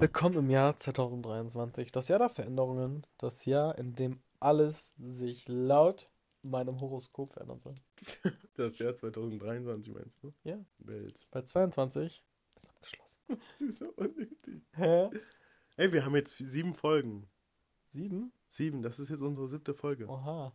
[0.00, 6.08] Willkommen im Jahr 2023, das Jahr der Veränderungen, das Jahr, in dem alles sich laut
[6.40, 7.74] meinem Horoskop verändern soll.
[8.54, 10.32] Das Jahr 2023 meinst du?
[10.42, 10.58] Ja.
[10.78, 11.26] Welt.
[11.30, 12.24] Bei 22
[12.56, 13.20] ist abgeschlossen.
[13.28, 14.62] Das ist so unnötig.
[14.72, 15.10] Hä?
[15.76, 17.28] Ey, wir haben jetzt sieben Folgen.
[17.88, 18.32] Sieben?
[18.48, 20.08] Sieben, das ist jetzt unsere siebte Folge.
[20.08, 20.54] Oha.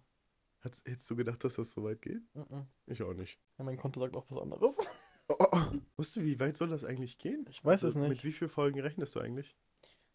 [0.61, 2.23] Hättest, hättest du gedacht, dass das so weit geht?
[2.33, 2.65] Mhm.
[2.87, 3.39] Ich auch nicht.
[3.59, 4.75] Ja, mein Konto sagt auch was anderes.
[5.27, 5.61] Oh, oh.
[5.97, 7.45] Wusstest du, wie weit soll das eigentlich gehen?
[7.49, 8.09] Ich weiß es Also, nicht.
[8.09, 9.55] Mit wie vielen Folgen rechnest du eigentlich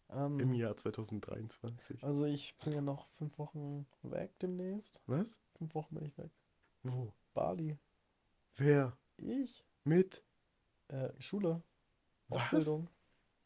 [0.09, 2.03] Ähm, im Jahr 2023?
[2.03, 5.01] also ich bin ja noch fünf Wochen weg demnächst.
[5.07, 5.41] Was?
[5.57, 6.31] Fünf Wochen bin ich weg.
[6.83, 7.13] Wo?
[7.33, 7.77] Bali.
[8.55, 8.97] Wer?
[9.17, 9.65] Ich?
[9.83, 10.23] Mit?
[10.87, 11.61] Äh, Schule.
[12.27, 12.41] Was?
[12.53, 12.89] Ausbildung.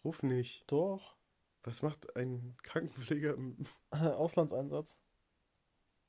[0.03, 0.71] Ruf nicht.
[0.71, 1.15] Doch.
[1.63, 3.33] Was macht ein Krankenpfleger?
[3.33, 3.57] im-
[3.91, 4.99] Auslandseinsatz.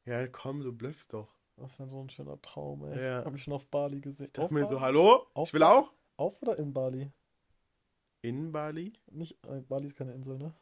[0.04, 1.35] Ja, komm, du blöffst doch.
[1.56, 3.02] Das wäre so ein schöner Traum, ey.
[3.02, 3.24] Ja.
[3.24, 4.26] Hab ich schon auf Bali gesehen.
[4.26, 4.70] Ich dachte Auf mir Bali?
[4.70, 5.26] so, hallo?
[5.34, 5.92] Auf Ich will auch.
[6.16, 7.10] Auf oder in Bali?
[8.22, 8.92] In Bali?
[9.10, 10.54] Nicht, äh, Bali ist keine Insel, ne?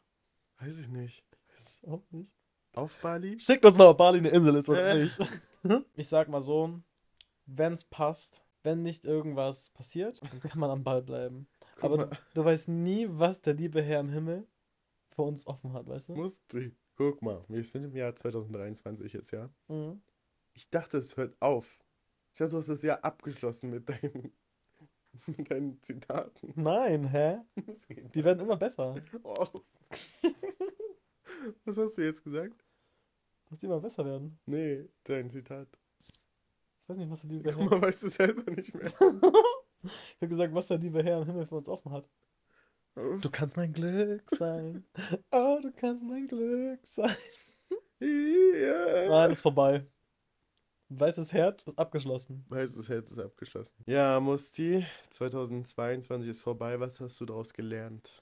[0.59, 1.23] Weiß ich nicht.
[1.51, 2.33] Weiß auch nicht.
[2.73, 3.39] Auf Bali?
[3.39, 5.03] Schickt uns mal, ob Bali eine Insel ist oder Äh.
[5.03, 5.19] nicht.
[5.95, 6.79] Ich sag mal so,
[7.47, 11.47] wenn's passt, wenn nicht irgendwas passiert, dann kann man am Ball bleiben.
[11.75, 12.05] Guck Aber mal.
[12.05, 14.45] du, du weißt nie, was der liebe Herr im Himmel
[15.09, 16.15] für uns offen hat, weißt du?
[16.15, 16.71] Musste.
[16.97, 19.49] Guck mal, wir sind im Jahr 2023 jetzt, ja?
[19.67, 20.01] Mhm.
[20.55, 21.77] Ich dachte, es hört auf.
[22.31, 24.33] Ich dachte, du hast das Jahr abgeschlossen mit deinen,
[25.27, 26.53] mit deinen Zitaten.
[26.55, 27.39] Nein, hä?
[28.13, 28.95] Die werden immer besser.
[29.23, 29.35] Oh.
[31.65, 32.65] Was hast du jetzt gesagt?
[33.49, 34.39] Dass die immer besser werden.
[34.45, 35.67] Nee, dein Zitat.
[35.99, 37.69] Ich weiß nicht, was der liebe Guck Herr.
[37.69, 38.91] mal, weißt du selber nicht mehr.
[39.83, 42.09] Ich hab gesagt, was der liebe Herr im Himmel für uns offen hat.
[42.95, 44.85] Du kannst mein Glück sein.
[45.31, 47.15] Oh, du kannst mein Glück sein.
[47.99, 49.09] Ja.
[49.09, 49.85] Nein, ist vorbei.
[50.89, 52.45] Weißes Herz ist abgeschlossen.
[52.49, 53.75] Weißes Herz ist abgeschlossen.
[53.87, 56.79] Ja, Musti, 2022 ist vorbei.
[56.79, 58.19] Was hast du daraus gelernt?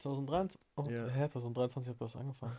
[0.00, 0.60] 2023.
[0.76, 1.06] Oh, Ja.
[1.06, 2.58] hä, 2023 hat was angefangen.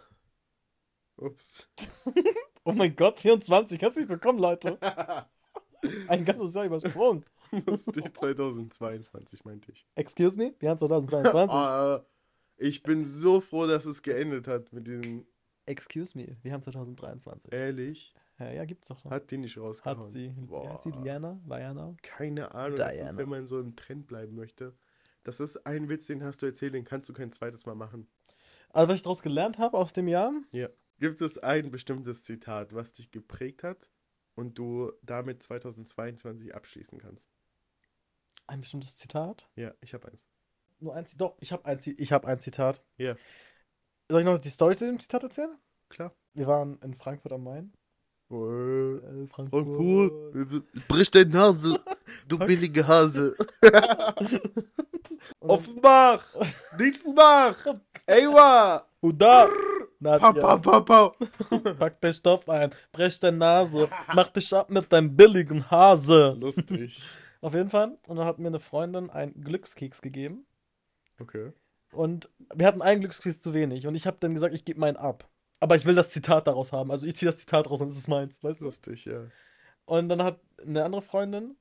[1.18, 1.70] Ups.
[2.64, 3.82] Oh mein Gott, 24.
[3.82, 4.78] Herzlich willkommen, Leute.
[6.08, 7.26] Ein ganzes Jahr übersprungen.
[7.66, 9.88] Musti, 2022 meinte ich.
[9.96, 10.54] Excuse me?
[10.60, 11.56] Wir haben 2022.
[11.56, 12.06] Ah,
[12.58, 15.26] ich bin so froh, dass es geendet hat mit diesem.
[15.66, 17.52] Excuse me, wir haben 2023.
[17.52, 19.12] Ehrlich, Ja, ja, gibt's doch noch.
[19.12, 20.00] hat die nicht rausgehauen.
[20.06, 20.30] Hat sie.
[20.30, 20.66] Boah.
[20.66, 21.40] Ja, ist sie Liana?
[21.48, 21.96] Liana?
[22.02, 23.18] Keine Ahnung, das ist, Diana.
[23.18, 24.74] wenn man so im Trend bleiben möchte.
[25.24, 28.08] Das ist ein Witz, den hast du erzählt, den kannst du kein zweites Mal machen.
[28.70, 30.70] Also, was ich daraus gelernt habe aus dem Jahr, Ja.
[31.00, 33.90] Gibt es ein bestimmtes Zitat, was dich geprägt hat
[34.36, 37.30] und du damit 2022 abschließen kannst?
[38.48, 39.48] ein bestimmtes Zitat.
[39.56, 40.26] Ja, ich habe eins.
[40.80, 41.22] Nur ein Zitat.
[41.22, 42.84] Doch, ich habe ein, ich hab ein Zitat.
[42.98, 43.16] Ja.
[44.10, 45.58] Soll ich noch die Story zu dem Zitat erzählen?
[45.90, 46.14] Klar.
[46.34, 47.72] Wir waren in Frankfurt am Main.
[48.32, 49.50] Frankfurt.
[49.52, 51.80] Frankfurt, brich deine Nase,
[52.28, 53.36] du billige Hase.
[55.40, 56.24] Offenbach,
[56.80, 57.58] Dietzenbach,
[58.08, 59.48] Ewa, Huda!
[60.02, 61.16] pau, pau, Nadja, pau, pau.
[61.78, 66.38] pack den Stoff ein, brech deine Nase, mach dich ab mit deinem billigen Hase.
[66.40, 67.02] Lustig.
[67.42, 67.98] Auf jeden Fall.
[68.08, 70.46] Und dann hat mir eine Freundin einen Glückskeks gegeben.
[71.20, 71.52] Okay.
[71.92, 73.88] Und wir hatten einen Glückskeks zu wenig.
[73.88, 75.28] Und ich habe dann gesagt, ich gebe meinen ab.
[75.62, 76.92] Aber ich will das Zitat daraus haben.
[76.92, 78.44] Also ich ziehe das Zitat raus und das ist meins.
[78.44, 78.66] Weißt du?
[78.66, 79.28] Lustig, ja.
[79.86, 81.56] Und dann hat eine andere Freundin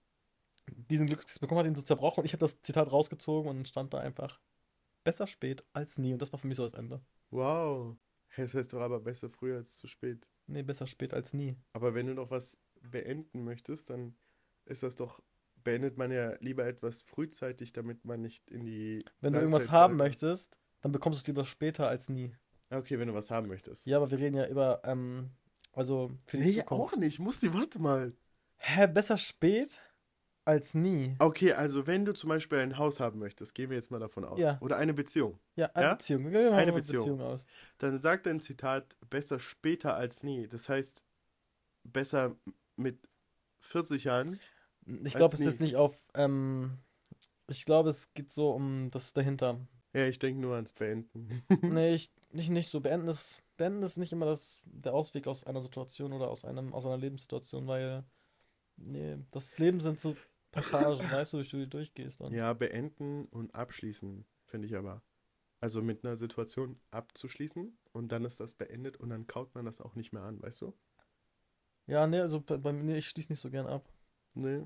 [0.68, 2.20] diesen Glückskeks bekommen, hat ihn so zerbrochen.
[2.20, 4.40] Und ich habe das Zitat rausgezogen und dann stand da einfach
[5.04, 6.12] besser spät als nie.
[6.12, 7.02] Und das war für mich so das Ende.
[7.30, 7.96] Wow.
[8.36, 10.26] Es heißt doch aber besser früh als zu spät.
[10.46, 11.56] Nee, besser spät als nie.
[11.72, 14.16] Aber wenn du noch was beenden möchtest, dann
[14.64, 15.20] ist das doch,
[15.56, 19.04] beendet man ja lieber etwas frühzeitig, damit man nicht in die.
[19.20, 22.34] Wenn du irgendwas haben möchtest, dann bekommst du es lieber später als nie.
[22.70, 23.86] Okay, wenn du was haben möchtest.
[23.86, 25.30] Ja, aber wir reden ja über, ähm,
[25.72, 26.94] also für die Nee, Zukunft.
[26.94, 27.18] auch nicht.
[27.18, 28.12] Musti, warte mal.
[28.58, 29.80] Hä, besser spät
[30.44, 31.14] als nie.
[31.18, 34.24] Okay, also wenn du zum Beispiel ein Haus haben möchtest, gehen wir jetzt mal davon
[34.24, 34.38] aus.
[34.38, 34.58] Ja.
[34.60, 35.38] Oder eine Beziehung.
[35.56, 35.94] Ja, eine Ja?
[35.94, 36.24] Beziehung.
[36.24, 37.20] Wir gehen mal Eine mit Beziehung.
[37.20, 37.44] aus.
[37.78, 40.46] Dann sagt dein Zitat besser später als nie.
[40.48, 41.04] Das heißt,
[41.84, 42.36] besser
[42.76, 42.98] mit
[43.60, 44.40] 40 Jahren.
[45.04, 45.46] Ich glaube, es nie.
[45.46, 46.78] ist nicht auf, ähm,
[47.48, 49.60] ich glaube, es geht so um das dahinter.
[49.92, 51.42] Ja, ich denke nur ans Beenden.
[51.62, 52.80] nee, ich, nicht, nicht so.
[52.80, 56.72] Beenden ist, beenden ist nicht immer das, der Ausweg aus einer Situation oder aus einem,
[56.72, 58.04] aus einer Lebenssituation, weil,
[58.76, 60.16] nee, das Leben sind so
[60.50, 62.20] Passagen, weißt du, durch die du durchgehst.
[62.20, 65.02] Und Ja, beenden und abschließen, finde ich aber.
[65.60, 69.80] Also mit einer Situation abzuschließen und dann ist das beendet und dann kaut man das
[69.80, 70.72] auch nicht mehr an, weißt du?
[71.86, 73.86] Ja, nee, also bei, bei mir, ich schließe nicht so gern ab.
[74.34, 74.62] Nee.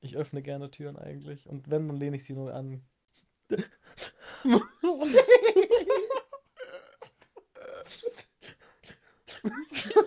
[0.00, 1.48] Ich öffne gerne Türen eigentlich.
[1.48, 2.84] Und wenn, dann lehne ich sie nur an.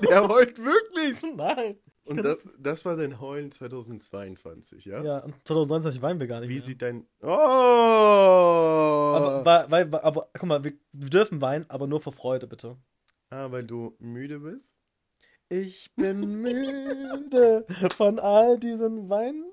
[0.10, 1.22] Der heult wirklich.
[1.36, 1.78] Nein.
[2.06, 5.04] Und das, das war dein Heulen 2022, ja?
[5.04, 6.64] Ja, und 2023 weinen wir gar nicht Wie mehr.
[6.64, 7.06] sieht dein.
[7.22, 7.28] Oh!
[9.16, 12.78] aber, weil, weil, aber, guck mal, wir, wir dürfen weinen, aber nur vor Freude, bitte.
[13.30, 14.76] ah, weil du müde bist?
[15.50, 17.66] Ich bin müde
[17.98, 19.46] von all diesen Weinen.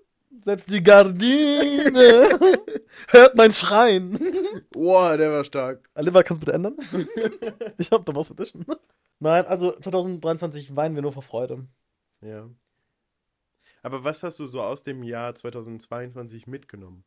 [0.42, 2.28] Selbst die Gardine
[3.08, 4.18] hört mein Schreien.
[4.70, 5.88] Boah, der war stark.
[5.94, 6.76] Oliver, kannst du bitte ändern?
[7.78, 8.52] ich hab da was für dich.
[9.18, 11.66] Nein, also 2023 weinen wir nur vor Freude.
[12.20, 12.50] Ja.
[13.82, 17.04] Aber was hast du so aus dem Jahr 2022 mitgenommen?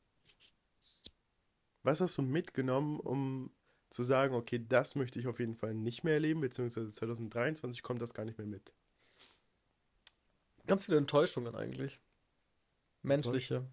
[1.83, 3.51] Was hast du mitgenommen, um
[3.89, 8.01] zu sagen, okay, das möchte ich auf jeden Fall nicht mehr erleben, beziehungsweise 2023 kommt
[8.01, 8.73] das gar nicht mehr mit?
[10.67, 11.99] Ganz viele Enttäuschungen eigentlich.
[13.01, 13.65] Menschliche.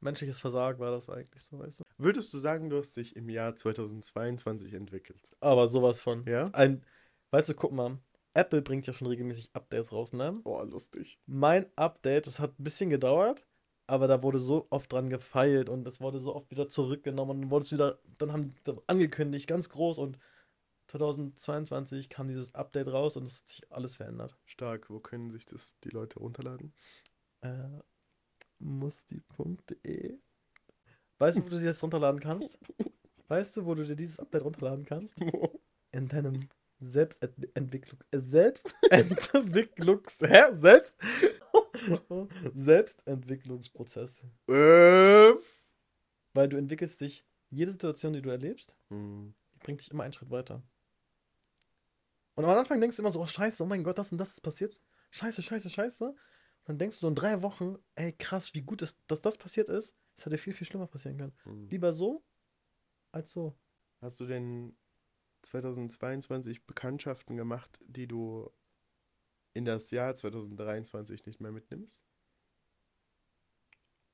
[0.00, 1.84] Menschliches Versagen war das eigentlich so, weißt du?
[1.96, 5.36] Würdest du sagen, du hast dich im Jahr 2022 entwickelt?
[5.40, 6.24] Aber sowas von.
[6.26, 6.46] Ja?
[6.52, 6.84] Ein,
[7.32, 7.98] weißt du, guck mal,
[8.34, 10.32] Apple bringt ja schon regelmäßig Updates raus, ne?
[10.44, 11.18] Boah, lustig.
[11.26, 13.46] Mein Update, das hat ein bisschen gedauert,
[13.86, 17.40] aber da wurde so oft dran gefeilt und es wurde so oft wieder zurückgenommen und
[17.42, 20.18] dann wurde es wieder, dann haben die angekündigt, ganz groß und
[20.88, 24.36] 2022 kam dieses Update raus und es hat sich alles verändert.
[24.44, 24.90] Stark.
[24.90, 26.74] Wo können sich das die Leute runterladen?
[27.40, 27.80] Äh,
[28.58, 30.18] musti.de
[31.18, 32.58] Weißt du, wo du sie jetzt runterladen kannst?
[33.28, 35.16] Weißt du, wo du dir dieses Update runterladen kannst?
[35.92, 36.48] In deinem
[36.82, 40.52] Selbstentwicklung, äh, Selbstentwicklungs, hä?
[40.52, 40.96] Selbst,
[42.54, 44.24] Selbstentwicklungsprozess.
[44.48, 45.32] Äh.
[46.34, 49.34] Weil du entwickelst dich, jede Situation, die du erlebst, Hm.
[49.54, 50.62] die bringt dich immer einen Schritt weiter.
[52.34, 54.32] Und am Anfang denkst du immer so, oh scheiße, oh mein Gott, das und das
[54.32, 54.80] ist passiert.
[55.10, 56.06] Scheiße, scheiße, scheiße.
[56.06, 56.16] Und
[56.64, 59.68] dann denkst du so in drei Wochen, ey krass, wie gut ist, dass das passiert
[59.68, 59.94] ist.
[60.16, 61.34] Es hätte viel, viel schlimmer passieren können.
[61.44, 61.68] Hm.
[61.68, 62.24] Lieber so,
[63.12, 63.54] als so.
[64.00, 64.76] Hast du denn
[65.42, 68.50] 2022 Bekanntschaften gemacht, die du
[69.54, 72.04] in das Jahr 2023 nicht mehr mitnimmst?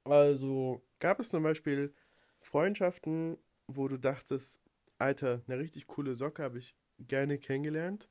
[0.04, 1.94] Also, Gab es zum Beispiel
[2.36, 4.60] Freundschaften, wo du dachtest,
[4.98, 8.08] Alter, eine richtig coole Socke habe ich gerne kennengelernt,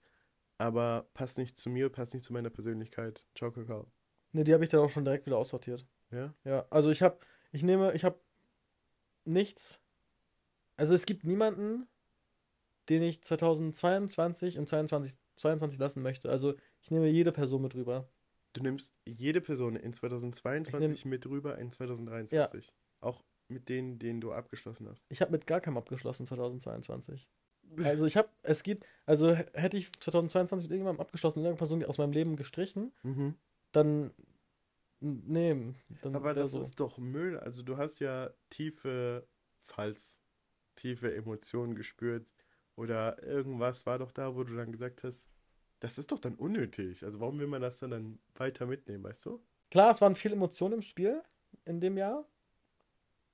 [0.57, 3.25] aber passt nicht zu mir, passt nicht zu meiner Persönlichkeit.
[3.35, 3.91] Ciao, Kakao.
[4.31, 5.85] ne, die habe ich dann auch schon direkt wieder aussortiert.
[6.11, 6.33] Ja?
[6.45, 7.19] Ja, also ich habe,
[7.51, 8.19] ich nehme, ich habe
[9.25, 9.81] nichts.
[10.77, 11.87] Also es gibt niemanden,
[12.89, 16.30] den ich 2022 und 22, 22 lassen möchte.
[16.30, 18.07] Also ich nehme jede Person mit rüber.
[18.54, 22.72] Du nimmst jede Person in 2022 mit rüber in 2023.
[23.01, 25.06] Auch mit denen, denen du abgeschlossen hast.
[25.10, 27.28] Ich habe mit gar keinem abgeschlossen 2022.
[27.84, 31.98] Also ich habe, es gibt, also hätte ich 2022 mit irgendjemandem abgeschlossen, irgendeine Person aus
[31.98, 33.36] meinem Leben gestrichen, Mhm.
[33.74, 34.12] dann,
[35.01, 36.62] n- nee, dann Aber das so.
[36.62, 37.38] ist doch Müll.
[37.38, 39.28] Also du hast ja tiefe,
[39.60, 40.22] falls
[40.78, 42.31] tiefe Emotionen gespürt
[42.77, 45.29] oder irgendwas war doch da, wo du dann gesagt hast,
[45.79, 47.03] das ist doch dann unnötig.
[47.03, 49.41] Also warum will man das dann, dann weiter mitnehmen, weißt du?
[49.69, 51.21] Klar, es waren viele Emotionen im Spiel
[51.65, 52.25] in dem Jahr.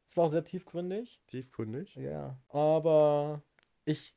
[0.07, 1.21] Es war auch sehr tiefgründig.
[1.27, 1.95] Tiefgründig.
[1.95, 3.41] Ja, aber
[3.85, 4.15] ich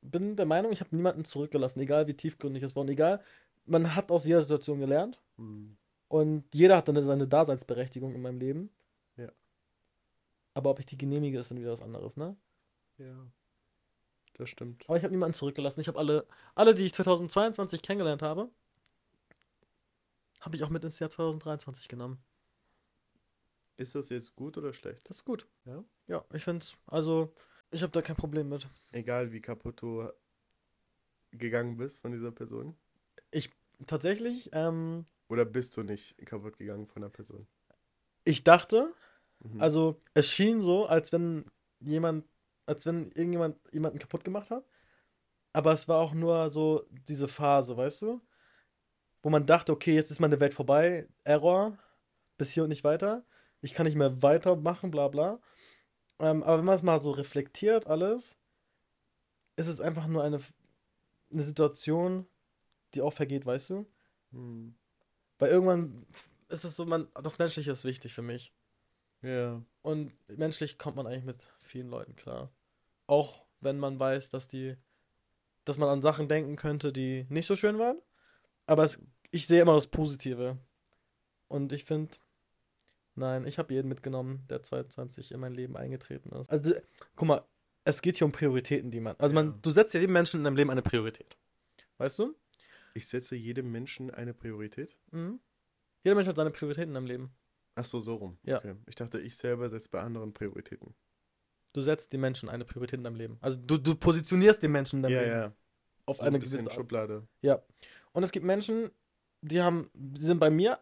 [0.00, 3.22] bin der Meinung, ich habe niemanden zurückgelassen, egal wie tiefgründig es war und egal,
[3.66, 5.76] man hat aus jeder Situation gelernt Hm.
[6.08, 8.70] und jeder hat dann seine Daseinsberechtigung in meinem Leben.
[9.16, 9.30] Ja.
[10.54, 12.36] Aber ob ich die genehmige, ist dann wieder was anderes, ne?
[12.98, 13.26] Ja.
[14.38, 14.84] Das stimmt.
[14.88, 15.80] Aber ich habe niemanden zurückgelassen.
[15.80, 18.48] Ich habe alle, alle, die ich 2022 kennengelernt habe,
[20.40, 22.18] habe ich auch mit ins Jahr 2023 genommen.
[23.76, 25.08] Ist das jetzt gut oder schlecht?
[25.08, 25.46] Das ist gut.
[25.64, 25.84] Ja?
[26.06, 27.32] Ja, ich finde es, also,
[27.70, 28.66] ich habe da kein Problem mit.
[28.92, 30.08] Egal wie kaputt du
[31.32, 32.76] gegangen bist von dieser Person?
[33.86, 37.46] Tatsächlich, ähm, Oder bist du nicht kaputt gegangen von der Person?
[38.24, 38.92] ich dachte,
[39.40, 39.60] Mhm.
[39.60, 41.44] Also, es schien so, als wenn
[41.80, 42.24] jemand,
[42.68, 44.64] als wenn irgendjemand jemanden kaputt gemacht hat.
[45.52, 48.20] Aber es war auch nur so diese Phase, weißt du?
[49.22, 51.78] Wo man dachte, okay, jetzt ist meine Welt vorbei, Error,
[52.36, 53.24] bis hier und nicht weiter.
[53.62, 55.40] Ich kann nicht mehr weitermachen, bla bla.
[56.20, 58.36] Ähm, aber wenn man es mal so reflektiert, alles,
[59.56, 60.40] ist es einfach nur eine,
[61.32, 62.26] eine Situation,
[62.94, 63.86] die auch vergeht, weißt du?
[64.32, 64.74] Hm.
[65.38, 66.06] Weil irgendwann
[66.48, 68.52] ist es so, man, das Menschliche ist wichtig für mich.
[69.22, 69.62] Ja.
[69.82, 72.52] Und menschlich kommt man eigentlich mit vielen Leuten klar.
[73.08, 74.76] Auch wenn man weiß, dass die,
[75.64, 78.00] dass man an Sachen denken könnte, die nicht so schön waren.
[78.66, 79.00] Aber es,
[79.32, 80.58] ich sehe immer das Positive.
[81.48, 82.12] Und ich finde,
[83.16, 86.50] nein, ich habe jeden mitgenommen, der 22 in mein Leben eingetreten ist.
[86.50, 86.74] Also,
[87.16, 87.44] guck mal,
[87.84, 89.16] es geht hier um Prioritäten, die man.
[89.18, 89.42] Also Ja.
[89.42, 91.36] man, du setzt ja jedem Menschen in deinem Leben eine Priorität.
[91.96, 92.36] Weißt du?
[92.94, 94.96] Ich setze jedem Menschen eine Priorität.
[95.10, 95.40] Mhm.
[96.04, 97.30] Jeder Mensch hat seine Prioritäten in deinem Leben.
[97.74, 98.38] Ach so, so rum.
[98.42, 98.58] Ja.
[98.58, 98.74] Okay.
[98.86, 100.94] Ich dachte, ich selber setze bei anderen Prioritäten.
[101.72, 103.38] Du setzt den Menschen eine Priorität in deinem Leben.
[103.40, 105.52] Also du, du positionierst den Menschen in deinem Ja, Leben ja.
[106.06, 106.70] auf So eine ein gewisse.
[106.70, 107.26] Schublade.
[107.42, 107.62] Ja.
[108.12, 108.90] Und es gibt Menschen,
[109.42, 110.78] die haben, die sind bei mir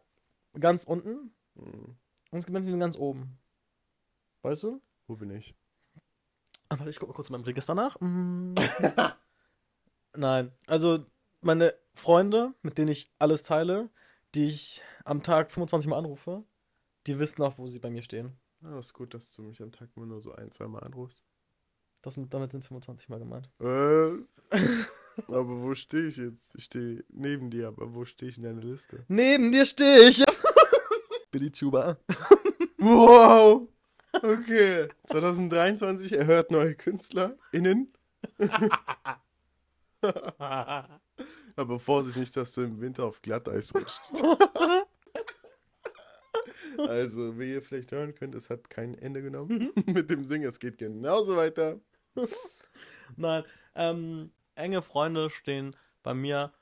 [0.59, 1.97] ganz unten Hm.
[2.31, 3.38] und es gibt Menschen, die sind ganz oben.
[4.43, 4.81] Weißt du?
[5.07, 5.55] Wo bin ich?
[6.69, 7.97] Ah, Warte, ich guck mal kurz in meinem Register nach.
[8.00, 8.55] Mm.
[10.16, 11.05] Nein, also
[11.43, 13.90] meine Freunde, mit denen ich alles teile,
[14.35, 16.45] die ich am Tag 25 Mal anrufe,
[17.07, 18.37] die wissen auch, wo sie bei mir stehen.
[18.63, 21.23] Ah, ist gut, dass du mich am Tag immer nur so ein, zwei Mal anrufst.
[22.03, 23.51] Das, mit- damit sind 25 Mal gemeint.
[23.61, 24.11] Äh,
[25.29, 26.55] aber wo stehe ich jetzt?
[26.57, 29.05] Ich stehe neben dir, aber wo stehe ich in deiner Liste?
[29.09, 30.25] Neben dir stehe ich.
[31.31, 31.99] Billy Tuba.
[32.79, 33.69] Wow!
[34.13, 34.87] Okay.
[35.07, 37.93] 2023 erhört neue KünstlerInnen.
[41.57, 44.13] Aber Vorsicht nicht, dass du im Winter auf Glatteis rutschst.
[46.88, 50.49] Also, wie ihr vielleicht hören könnt, es hat kein Ende genommen mit dem Singen.
[50.49, 51.80] Es geht genauso weiter.
[53.16, 56.52] Nein, ähm, enge Freunde stehen bei mir.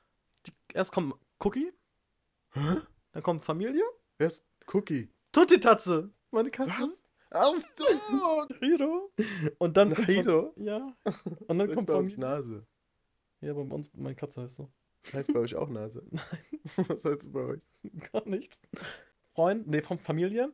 [0.46, 1.72] Die, erst kommt Cookie,
[2.54, 3.82] dann kommt Familie,
[4.18, 5.08] Wer ist Cookie?
[5.32, 6.70] Tutti Tatze, meine Katze.
[6.80, 7.04] Was?
[7.30, 8.46] Ach so!
[8.60, 9.12] Hiro.
[9.58, 10.52] Und dann kommt Hiro?
[10.56, 10.96] Ja.
[11.48, 12.16] Und dann Das kommt bei uns.
[12.16, 12.64] Nase.
[13.40, 14.70] Ja, bei uns, meine Katze heißt so.
[15.12, 16.02] Heißt bei euch auch Nase?
[16.10, 16.60] Nein.
[16.88, 17.60] Was heißt es bei euch?
[18.12, 18.60] Gar nichts.
[19.34, 20.52] Freund, nee, von Familie.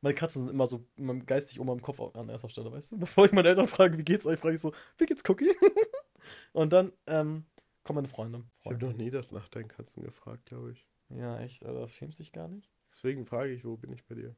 [0.00, 0.84] Meine Katzen sind immer so
[1.26, 2.98] geistig oben am Kopf an erster Stelle, weißt du?
[3.00, 5.52] Bevor ich meine Eltern frage, wie geht's euch, frage ich so, wie geht's Cookie?
[6.52, 7.44] Und dann ähm,
[7.84, 8.44] kommen meine Freunde.
[8.62, 10.86] Ich habe noch nie das nach deinen Katzen gefragt, glaube ich.
[11.10, 12.70] Ja, echt, Alter, schämst dich gar nicht?
[12.88, 14.34] Deswegen frage ich, wo bin ich bei dir?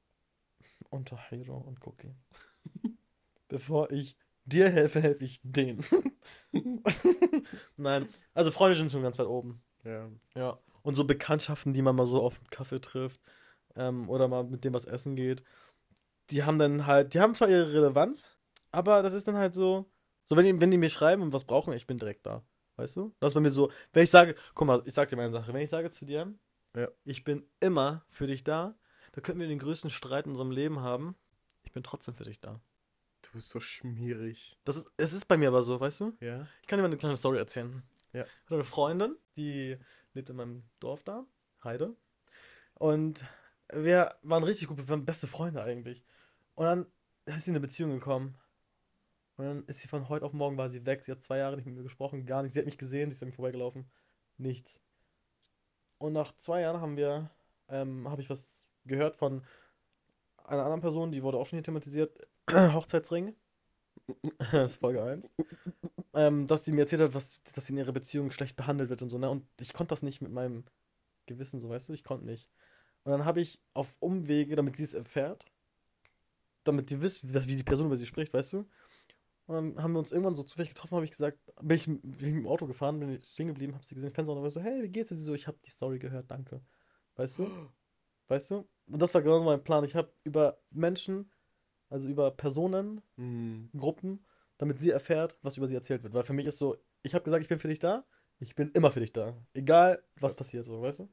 [0.91, 2.15] Unter Hiro und Cookie.
[3.49, 5.85] Bevor ich dir helfe, helfe ich denen.
[7.77, 9.63] Nein, also Freunde sind schon ganz weit oben.
[9.85, 10.11] Ja.
[10.35, 10.59] Ja.
[10.83, 13.21] Und so Bekanntschaften, die man mal so auf einen Kaffee trifft
[13.77, 15.43] ähm, oder mal mit dem was essen geht,
[16.31, 18.37] die haben dann halt, die haben zwar ihre Relevanz,
[18.73, 19.91] aber das ist dann halt so,
[20.25, 22.43] so wenn die, wenn die mir schreiben und was brauchen, ich bin direkt da.
[22.77, 23.15] Weißt du?
[23.21, 25.33] Das ist bei mir so, wenn ich sage, guck mal, ich sag dir mal eine
[25.33, 26.33] Sache, wenn ich sage zu dir,
[26.75, 26.89] Ja.
[27.05, 28.75] ich bin immer für dich da,
[29.13, 31.15] da könnten wir den größten Streit in unserem Leben haben,
[31.63, 32.61] ich bin trotzdem für dich da.
[33.23, 34.59] Du bist so schmierig.
[34.65, 36.17] Das ist, es ist bei mir aber so, weißt du?
[36.21, 36.47] Ja?
[36.63, 37.83] Ich kann dir mal eine kleine Story erzählen.
[38.13, 38.25] Ja.
[38.25, 39.79] Ich hatte eine Freundin, die
[40.13, 41.25] lebt in meinem Dorf da,
[41.63, 41.95] Heide.
[42.75, 43.25] Und
[43.73, 46.03] wir waren richtig gut, wir waren beste Freunde eigentlich.
[46.55, 46.87] Und dann
[47.25, 48.37] ist sie in eine Beziehung gekommen.
[49.37, 51.05] Und dann ist sie von heute auf morgen war sie weg.
[51.05, 52.53] Sie hat zwei Jahre nicht mit mir gesprochen, gar nicht.
[52.53, 53.91] Sie hat mich gesehen, sie ist an mir vorbeigelaufen.
[54.39, 54.81] Nichts.
[55.99, 57.31] Und nach zwei Jahren haben wir,
[57.69, 59.45] ähm, habe ich was gehört von
[60.45, 62.17] einer anderen Person, die wurde auch schon hier thematisiert.
[62.51, 63.35] Hochzeitsring.
[64.53, 65.31] das ist Folge 1
[66.15, 69.03] ähm, dass sie mir erzählt hat, was, dass sie in ihrer Beziehung schlecht behandelt wird
[69.03, 69.29] und so, ne?
[69.29, 70.65] Und ich konnte das nicht mit meinem
[71.27, 72.49] Gewissen, so weißt du, ich konnte nicht.
[73.05, 75.45] Und dann habe ich auf Umwege, damit sie es erfährt,
[76.65, 78.59] damit die wisst, wie, die Person über sie spricht, weißt du?
[79.47, 82.01] Und dann haben wir uns irgendwann so zufällig getroffen, habe ich gesagt, bin ich, bin
[82.03, 84.43] ich mit dem Auto gefahren, bin ich stehen geblieben, habe sie gesehen, Fenster und dann
[84.43, 85.17] war ich so, hey, wie geht's dir?
[85.17, 86.63] Sie so, ich habe die Story gehört, danke.
[87.17, 87.49] Weißt du?
[88.29, 88.67] Weißt du?
[88.87, 89.85] Und das war genau mein Plan.
[89.85, 91.31] Ich habe über Menschen,
[91.91, 93.69] also über Personen, Hm.
[93.77, 94.25] Gruppen,
[94.57, 96.15] damit sie erfährt, was über sie erzählt wird.
[96.15, 98.07] Weil für mich ist so, ich habe gesagt, ich bin für dich da,
[98.41, 99.37] ich bin immer für dich da.
[99.53, 100.37] Egal, was Krass.
[100.37, 101.09] passiert, so, weißt du?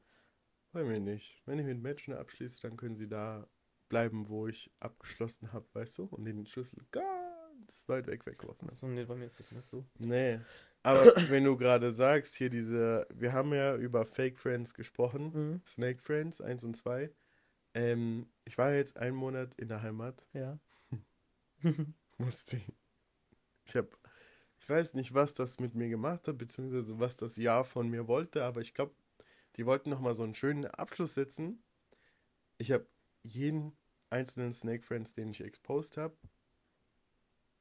[0.72, 1.42] Bei mir nicht.
[1.46, 3.46] Wenn ich mit Menschen abschließe, dann können sie da
[3.88, 6.04] bleiben, wo ich abgeschlossen habe, weißt du?
[6.04, 8.72] Und den Schlüssel ganz weit weg weggeworfen habe.
[8.72, 9.84] Achso, nee, bei mir ist das nicht so.
[9.98, 10.40] Nee.
[10.82, 15.62] Aber wenn du gerade sagst, hier diese, wir haben ja über Fake Friends gesprochen, Mhm.
[15.66, 17.12] Snake Friends 1 und 2.
[17.74, 20.58] Ähm, ich war jetzt einen Monat in der Heimat, Ja.
[22.18, 22.72] musste ich.
[23.66, 23.88] Ich habe,
[24.60, 28.08] ich weiß nicht, was das mit mir gemacht hat, beziehungsweise was das Jahr von mir
[28.08, 28.94] wollte, aber ich glaube,
[29.56, 31.62] die wollten nochmal so einen schönen Abschluss setzen.
[32.58, 32.86] Ich habe
[33.22, 33.76] jeden
[34.10, 36.16] einzelnen Snake Friends, den ich exposed habe,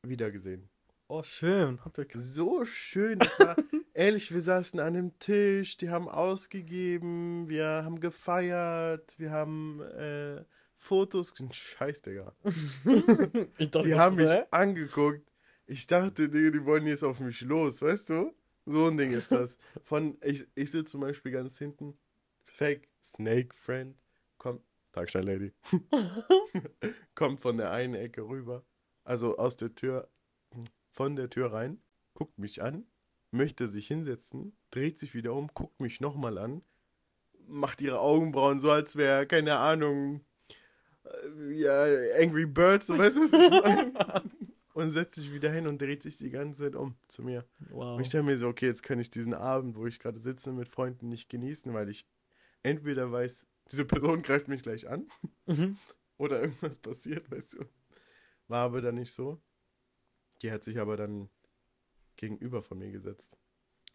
[0.04, 0.70] wiedergesehen.
[1.08, 1.84] Oh, schön.
[1.84, 3.56] Habt ihr So schön, das war
[3.94, 10.44] ehrlich, wir saßen an dem Tisch, die haben ausgegeben, wir haben gefeiert, wir haben äh,
[10.74, 12.34] Fotos, scheiß, Digga.
[13.58, 14.46] ich dachte, Die haben mich hä?
[14.52, 15.30] angeguckt.
[15.68, 18.34] Ich dachte, Digga, die wollen jetzt auf mich los, weißt du?
[18.66, 19.58] So ein Ding ist das.
[19.84, 21.98] Von, ich, ich sitze zum Beispiel ganz hinten,
[22.46, 23.96] Fake Snake Friend,
[24.38, 25.54] kommt, Tagstein Lady,
[27.16, 28.64] kommt von der einen Ecke rüber,
[29.04, 30.10] also aus der Tür,
[30.92, 31.82] von der Tür rein,
[32.14, 32.86] guckt mich an,
[33.32, 36.62] möchte sich hinsetzen, dreht sich wieder um, guckt mich nochmal an,
[37.48, 40.22] macht ihre Augenbrauen so, als wäre, keine Ahnung,
[41.06, 41.84] äh, ja,
[42.22, 44.32] Angry Birds, so weißt du, was ich meine?
[44.74, 47.46] Und setzt sich wieder hin und dreht sich die ganze Zeit um zu mir.
[47.70, 47.98] Wow.
[47.98, 50.52] Und ich dachte mir so, okay, jetzt kann ich diesen Abend, wo ich gerade sitze
[50.54, 52.06] mit Freunden, nicht genießen, weil ich
[52.64, 55.08] entweder weiß, diese Person greift mich gleich an
[55.46, 55.78] Mhm.
[56.18, 57.66] oder irgendwas passiert, weißt du.
[58.48, 59.42] War aber dann nicht so.
[60.42, 61.30] Die hat sich aber dann
[62.16, 63.38] gegenüber von mir gesetzt.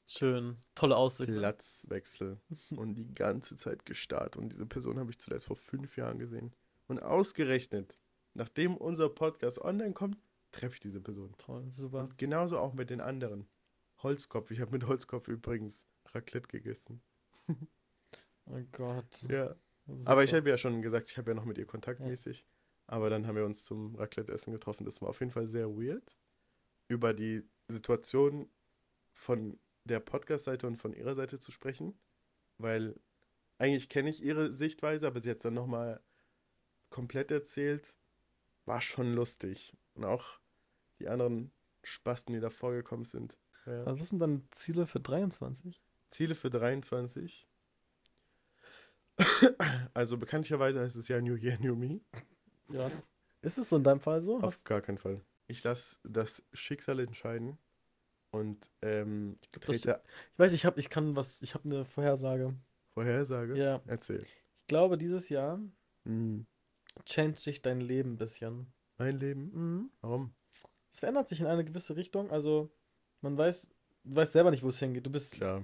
[0.06, 0.59] Schön.
[0.75, 1.30] Tolle Aussicht.
[1.30, 1.38] ne?
[1.38, 2.40] Platzwechsel
[2.71, 4.37] und die ganze Zeit gestarrt.
[4.37, 6.54] Und diese Person habe ich zuletzt vor fünf Jahren gesehen.
[6.87, 7.99] Und ausgerechnet,
[8.35, 10.16] nachdem unser Podcast online kommt,
[10.56, 11.34] treffe ich diese Person.
[11.38, 12.00] Toll, super.
[12.04, 13.48] Und genauso auch mit den anderen.
[14.02, 14.50] Holzkopf.
[14.50, 17.02] Ich habe mit Holzkopf übrigens Raclette gegessen.
[18.48, 19.22] Oh Gott.
[19.28, 19.56] Ja.
[19.88, 20.10] Super.
[20.10, 22.46] Aber ich habe ja schon gesagt, ich habe ja noch mit ihr kontaktmäßig.
[22.86, 24.84] Aber dann haben wir uns zum Raclette-Essen getroffen.
[24.84, 26.16] Das war auf jeden Fall sehr weird.
[26.86, 28.48] Über die Situation
[29.12, 31.98] von der Podcast-Seite und von ihrer Seite zu sprechen.
[32.58, 32.94] Weil
[33.58, 36.00] eigentlich kenne ich ihre Sichtweise, aber sie hat es dann nochmal
[36.90, 37.96] komplett erzählt.
[38.64, 39.76] War schon lustig.
[39.94, 40.40] Und auch
[41.00, 41.50] die anderen
[41.83, 43.38] Spasten, die da vorgekommen sind.
[43.67, 43.87] Ja.
[43.87, 45.81] Was sind dann Ziele für 23?
[46.09, 47.47] Ziele für 23.
[49.95, 52.00] Also bekanntlicherweise heißt es ja New Year, New Me.
[52.69, 52.91] Ja.
[53.43, 54.37] Ist es so in deinem Fall so?
[54.37, 55.21] Auf Hast, gar keinen Fall.
[55.47, 57.57] Ich lasse das Schicksal entscheiden
[58.31, 60.03] und ähm, trete
[60.35, 62.55] ich weiß, ich habe ich kann was, ich habe eine Vorhersage.
[62.93, 63.57] Vorhersage.
[63.57, 63.81] Ja.
[63.87, 64.21] Erzähl.
[64.21, 65.61] Ich glaube, dieses Jahr
[66.05, 66.47] Hm.
[67.05, 68.67] change sich dein Leben ein bisschen.
[68.99, 69.50] Mein Leben?
[69.53, 69.91] Mhm.
[70.00, 70.35] Warum?
[70.97, 72.31] Es verändert sich in eine gewisse Richtung.
[72.31, 72.71] Also,
[73.21, 73.69] man weiß,
[74.05, 75.05] du weißt selber nicht, wo es hingeht.
[75.05, 75.62] Du bist, Klar.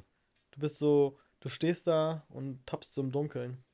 [0.50, 3.64] du bist so, du stehst da und tappst so im Dunkeln.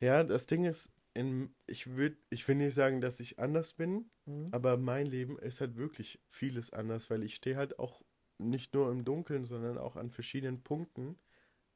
[0.00, 4.10] Ja, das Ding ist, in, ich würde, ich will nicht sagen, dass ich anders bin,
[4.26, 4.48] Mhm.
[4.50, 8.02] aber mein Leben ist halt wirklich vieles anders, weil ich stehe halt auch
[8.38, 11.20] nicht nur im Dunkeln, sondern auch an verschiedenen Punkten,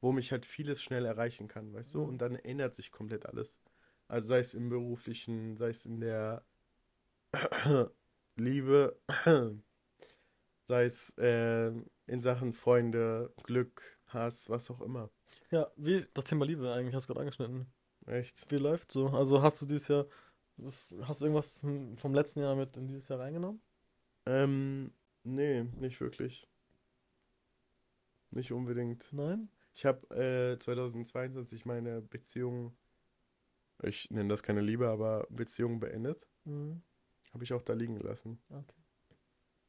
[0.01, 2.01] wo mich halt vieles schnell erreichen kann, weißt du?
[2.01, 2.09] Mhm.
[2.09, 3.61] Und dann ändert sich komplett alles.
[4.09, 6.43] Also sei es im beruflichen, sei es in der
[8.35, 8.99] Liebe,
[10.63, 11.71] sei es äh,
[12.07, 15.09] in Sachen Freunde, Glück, Hass, was auch immer.
[15.51, 17.67] Ja, wie das Thema Liebe eigentlich, hast du gerade angeschnitten.
[18.05, 18.49] Echt?
[18.51, 19.07] Wie läuft so?
[19.09, 20.05] Also hast du dieses Jahr,
[20.57, 23.61] hast du irgendwas hm, vom letzten Jahr mit in dieses Jahr reingenommen?
[24.25, 24.91] Ähm,
[25.23, 26.47] nee, nicht wirklich.
[28.31, 29.13] Nicht unbedingt.
[29.13, 29.49] Nein?
[29.73, 32.75] Ich habe äh, 2022 meine Beziehung,
[33.83, 36.27] ich nenne das keine Liebe, aber Beziehung beendet.
[36.45, 36.81] Mhm.
[37.33, 38.39] Habe ich auch da liegen gelassen.
[38.49, 38.75] Okay.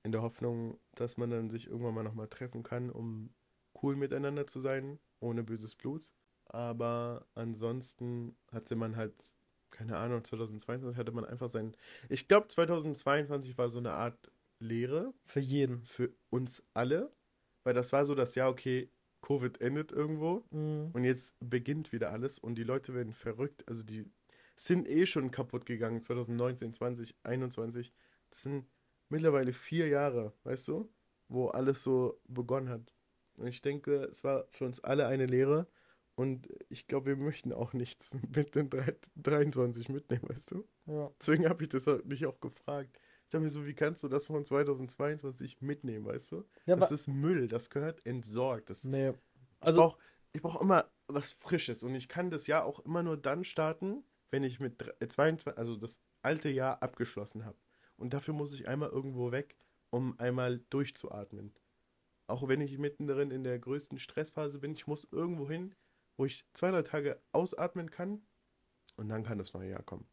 [0.02, 3.31] In der Hoffnung, dass man dann sich irgendwann mal nochmal treffen kann, um
[3.83, 6.12] cool miteinander zu sein, ohne böses Blut.
[6.46, 9.14] Aber ansonsten hatte man halt,
[9.70, 11.74] keine Ahnung, 2022 hatte man einfach sein.
[12.11, 15.83] Ich glaube, 2022 war so eine Art Lehre Für jeden.
[15.85, 17.11] für uns alle,
[17.64, 18.90] weil das war so das Jahr, okay,
[19.22, 20.90] Covid endet irgendwo Mhm.
[20.92, 23.66] und jetzt beginnt wieder alles und die Leute werden verrückt.
[23.66, 24.05] Also die
[24.56, 27.92] sind eh schon kaputt gegangen 2019, 20, 21.
[28.30, 28.66] Das sind
[29.08, 30.92] mittlerweile vier Jahre, weißt du,
[31.28, 32.94] wo alles so begonnen hat.
[33.36, 35.66] Und ich denke, es war für uns alle eine Lehre
[36.14, 40.68] und ich glaube, wir möchten auch nichts mit den drei- 23 mitnehmen, weißt du?
[40.86, 41.10] Ja.
[41.20, 42.98] Deswegen habe ich das dich auch gefragt.
[43.24, 46.44] Ich dachte mir so, wie kannst du das von 2022 mitnehmen, weißt du?
[46.66, 48.70] Ja, das ist Müll, das gehört entsorgt.
[48.70, 49.10] Das, nee.
[49.10, 49.16] ich
[49.60, 49.98] Also, brauche
[50.32, 54.04] ich brauch immer was Frisches und ich kann das Jahr auch immer nur dann starten,
[54.35, 57.57] wenn ich mit dr- äh, 22, also das alte Jahr abgeschlossen habe.
[57.97, 59.57] Und dafür muss ich einmal irgendwo weg,
[59.90, 61.55] um einmal durchzuatmen.
[62.27, 65.77] Auch wenn ich mittendrin in der größten Stressphase bin, ich muss irgendwo hin,
[66.16, 68.27] wo ich zwei, drei Tage ausatmen kann
[68.97, 70.09] und dann kann das neue Jahr kommen.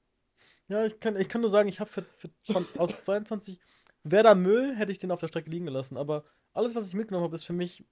[0.67, 3.59] ja, ich kann, ich kann nur sagen, ich habe für, für von, aus 22,
[4.03, 5.97] wäre da Müll, hätte ich den auf der Strecke liegen gelassen.
[5.97, 7.83] Aber alles, was ich mitgenommen habe, ist für mich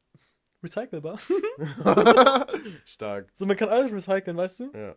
[0.62, 1.18] recycelbar.
[2.86, 3.32] Stark.
[3.34, 4.72] So, man kann alles recyceln, weißt du?
[4.76, 4.96] Ja.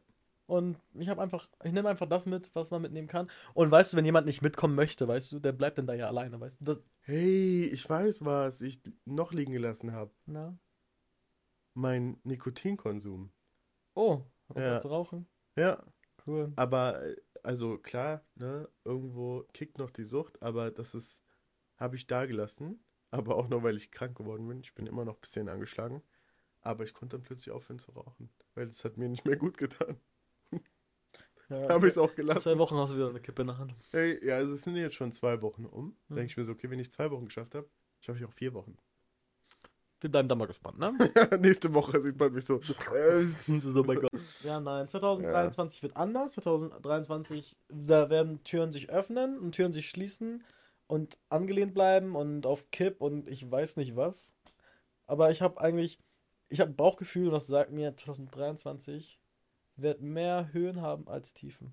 [0.53, 3.31] Und ich habe einfach, ich nehme einfach das mit, was man mitnehmen kann.
[3.55, 6.09] Und weißt du, wenn jemand nicht mitkommen möchte, weißt du, der bleibt dann da ja
[6.09, 6.65] alleine, weißt du?
[6.75, 10.11] Das, Hey, ich weiß, was ich noch liegen gelassen habe.
[10.27, 10.59] na.
[11.73, 13.33] Mein Nikotinkonsum.
[13.95, 14.21] Oh,
[14.55, 14.79] ja.
[14.79, 15.27] zu rauchen.
[15.57, 15.83] Ja.
[16.27, 16.53] Cool.
[16.57, 21.25] Aber, äh, also klar, ne, irgendwo kickt noch die Sucht, aber das ist,
[21.79, 22.85] habe ich da gelassen.
[23.11, 24.61] Aber auch nur, weil ich krank geworden bin.
[24.61, 26.03] Ich bin immer noch ein bisschen angeschlagen.
[26.61, 28.29] Aber ich konnte dann plötzlich aufhören zu rauchen.
[28.55, 29.97] Weil es hat mir nicht mehr gut getan.
[31.53, 32.41] Ja, Habe ich es auch in gelassen.
[32.41, 33.75] zwei Wochen hast du wieder eine Kippe in der Hand.
[33.91, 35.97] Hey, ja, also es sind jetzt schon zwei Wochen um.
[36.09, 36.17] Hm.
[36.17, 37.69] Denke ich mir so, okay, wenn ich zwei Wochen geschafft habe,
[38.01, 38.77] schaffe ich auch vier Wochen.
[40.01, 40.93] Wir bleiben da mal gespannt, ne?
[41.41, 42.61] Nächste Woche sieht man mich so.
[43.75, 44.11] Oh mein Gott.
[44.43, 46.33] Ja, nein, 2023 wird anders.
[46.33, 50.43] 2023, da werden Türen sich öffnen und Türen sich schließen
[50.89, 54.35] und angelehnt bleiben und auf Kipp und ich weiß nicht was.
[55.07, 56.01] Aber ich habe eigentlich,
[56.49, 59.21] ich habe ein Bauchgefühl, das sagt mir, 2023
[59.77, 61.73] wird mehr Höhen haben als Tiefen.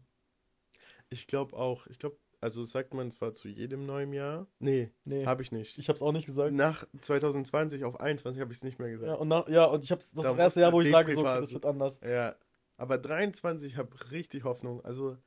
[1.10, 1.88] ich glaube auch.
[1.88, 4.48] Ich glaube, also sagt man zwar zu jedem neuen Jahr.
[4.60, 5.78] Nee, Nee, habe ich nicht.
[5.78, 6.54] ich habe es auch nicht gesagt.
[6.54, 9.20] Nach 2020 auf 21 habe ich es nicht mehr Ja, gesagt.
[9.20, 11.22] und nach, ja, und ich habe das, Da das erste Jahr, wo ich sage, so,
[11.22, 12.00] okay, das wird anders.
[12.04, 12.36] Ja.
[12.78, 14.84] Aber 23 habe richtig Hoffnung.
[14.86, 15.18] Also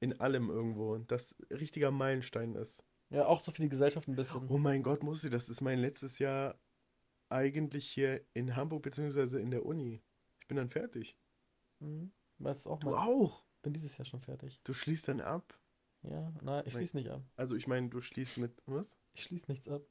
[0.00, 0.96] in allem irgendwo.
[0.98, 2.84] Das richtiger Meilenstein ist.
[3.10, 4.46] Ja, auch so für die Gesellschaft ein bisschen.
[4.48, 6.56] Oh mein Gott, muss ich, das ist mein letztes Jahr
[7.30, 10.00] eigentlich hier in Hamburg beziehungsweise in der Uni.
[10.40, 11.16] Ich bin dann fertig.
[11.80, 12.12] Mhm.
[12.38, 13.06] Weißt auch Du mal.
[13.06, 13.44] auch.
[13.62, 14.60] bin dieses Jahr schon fertig.
[14.64, 15.58] Du schließt dann ab.
[16.02, 17.22] Ja, nein, ich schließe nicht ab.
[17.36, 18.96] Also ich meine, du schließt mit was?
[19.14, 19.82] Ich schließe nichts ab.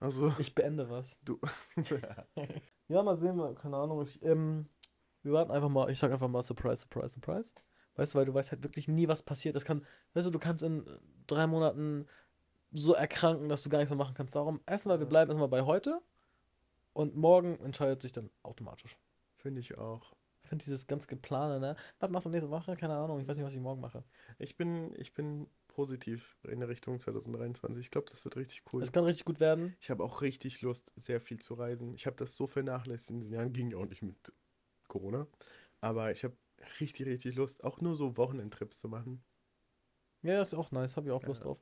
[0.00, 1.18] Also Ich beende was.
[1.24, 1.38] du.
[2.88, 4.02] Ja, mal sehen wir, keine Ahnung.
[4.02, 4.68] Ich, ähm,
[5.22, 7.54] wir warten einfach mal, ich sag einfach mal Surprise, Surprise, Surprise.
[7.96, 9.56] Weißt du, weil du weißt halt wirklich nie, was passiert.
[9.56, 10.84] Es kann, weißt du, du kannst in
[11.26, 12.06] drei Monaten
[12.72, 14.34] so erkranken, dass du gar nichts mehr machen kannst.
[14.34, 16.00] Darum, erstmal, wir bleiben erstmal bei heute
[16.92, 18.98] und morgen entscheidet sich dann automatisch.
[19.36, 20.14] Finde ich auch.
[20.54, 21.74] Finde dieses ganz geplane, ne?
[21.98, 22.76] Was machst du nächste Woche?
[22.76, 24.04] Keine Ahnung, ich weiß nicht, was ich morgen mache.
[24.38, 27.80] Ich bin, ich bin positiv in der Richtung 2023.
[27.80, 28.80] Ich glaube, das wird richtig cool.
[28.80, 29.76] Es kann richtig gut werden.
[29.80, 31.92] Ich habe auch richtig Lust, sehr viel zu reisen.
[31.94, 33.52] Ich habe das so vernachlässigt in diesen Jahren.
[33.52, 34.32] Ging auch nicht mit
[34.86, 35.26] Corona.
[35.80, 36.36] Aber ich habe
[36.78, 39.24] richtig, richtig Lust, auch nur so Wochenendtrips zu machen.
[40.22, 41.46] Ja, das ist auch nice, habe ich auch Lust Ja.
[41.48, 41.58] drauf.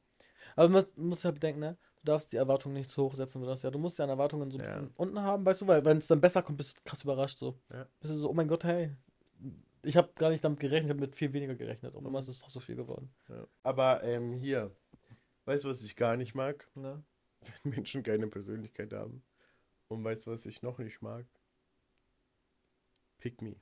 [0.55, 1.78] Aber man muss ja bedenken, ne?
[2.05, 3.71] Du darfst die Erwartungen nicht zu hoch setzen für das Jahr.
[3.71, 4.75] Du musst deine Erwartungen so ein Ja.
[4.75, 7.38] bisschen unten haben, weißt du, weil wenn es dann besser kommt, bist du krass überrascht
[7.38, 7.57] so.
[7.73, 7.87] Ja.
[8.01, 8.91] Bist du so, oh mein Gott, hey,
[9.85, 11.95] ich habe gar nicht damit gerechnet, ich habe mit viel weniger gerechnet.
[11.95, 12.09] Und Mhm.
[12.09, 13.15] immer ist es doch so viel geworden.
[13.29, 13.47] Ja.
[13.62, 14.69] Aber ähm, hier,
[15.45, 16.69] weißt du, was ich gar nicht mag?
[16.75, 17.05] Ne?
[17.62, 19.23] Wenn Menschen keine Persönlichkeit haben.
[19.88, 21.25] Und weißt du, was ich noch nicht mag?
[23.19, 23.55] Pick me.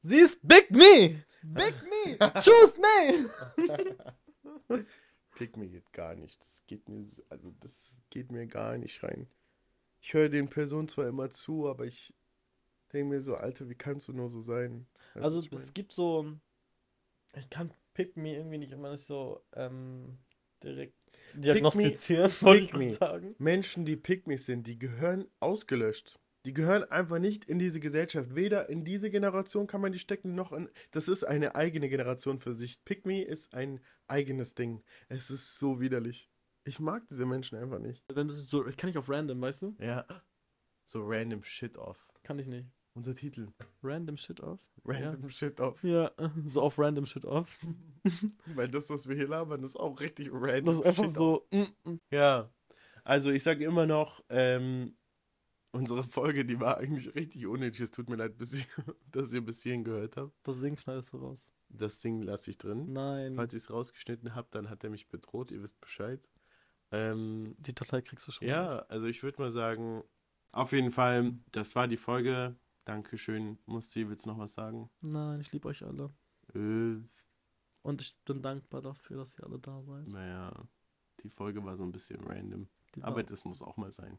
[0.00, 1.24] Sie ist Big Me!
[1.42, 2.18] Big Me!
[2.42, 3.30] Choose me!
[6.14, 6.40] Pick me gar nicht.
[6.44, 9.28] Das geht mir, so- also das geht mir gar nicht rein.
[10.00, 12.14] Ich höre den Personen zwar immer zu, aber ich
[12.92, 14.86] denke mir so, Alter, wie kannst du nur so sein?
[15.14, 15.60] Du, Also ich mein?
[15.62, 16.34] es gibt so,
[17.36, 20.18] ich kann Pick Me irgendwie nicht immer nicht so ähm,
[20.62, 20.96] direkt
[21.34, 22.98] diagnostizieren, wollte ich pick me.
[22.98, 23.34] sagen.
[23.38, 26.18] Menschen, die Pygmies sind, die gehören ausgelöscht.
[26.44, 28.34] Die gehören einfach nicht in diese Gesellschaft.
[28.34, 30.68] Weder in diese Generation kann man die stecken, noch in.
[30.90, 32.84] Das ist eine eigene Generation für sich.
[32.84, 34.82] Pygmy ist ein eigenes Ding.
[35.08, 36.30] Es ist so widerlich.
[36.64, 38.04] Ich mag diese Menschen einfach nicht.
[38.12, 39.76] Wenn das so, ich kann nicht auf random, weißt du?
[39.80, 40.06] Ja.
[40.84, 42.08] So random shit off.
[42.22, 42.68] Kann ich nicht.
[42.96, 43.48] Unser Titel.
[43.82, 44.60] Random Shit off?
[44.84, 45.82] Random shit off.
[45.82, 46.12] Ja,
[46.46, 47.58] so auf random Shit off.
[48.54, 50.66] Weil das, was wir hier labern, ist auch richtig random.
[50.66, 51.42] Das ist einfach shit off.
[51.50, 51.56] so.
[51.56, 52.00] mm, mm.
[52.12, 52.50] Ja.
[53.02, 54.96] Also ich sage immer noch, ähm,
[55.74, 57.80] unsere Folge, die war eigentlich richtig unnötig.
[57.82, 58.66] Es tut mir leid, bis ihr,
[59.12, 60.32] dass ihr bis hierhin gehört habt.
[60.46, 61.52] Das Ding schneidest du raus.
[61.68, 62.92] Das Ding lasse ich drin.
[62.92, 63.34] Nein.
[63.36, 66.28] Falls ich es rausgeschnitten habe, dann hat er mich bedroht, ihr wisst Bescheid.
[66.92, 68.46] Ähm, Die Datei kriegst du schon.
[68.46, 70.02] ja, also ich würde mal sagen,
[70.52, 72.56] auf jeden Fall, das war die Folge.
[72.84, 73.58] Dankeschön.
[73.66, 74.90] Musti, willst du noch was sagen?
[75.00, 76.10] Nein, ich liebe euch alle.
[76.54, 77.00] Äh,
[77.82, 80.06] Und ich bin dankbar dafür, dass ihr alle da seid.
[80.06, 80.52] naja,
[81.22, 82.68] die Folge war so ein bisschen random.
[82.94, 84.18] Die Aber war- das muss auch mal sein.